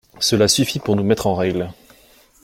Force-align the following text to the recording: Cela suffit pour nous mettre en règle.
Cela 0.19 0.47
suffit 0.47 0.79
pour 0.79 0.95
nous 0.95 1.03
mettre 1.03 1.27
en 1.27 1.35
règle. 1.35 1.69